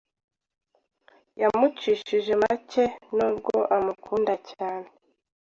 [1.41, 4.87] Yamucishije makenubwo amukunda cyane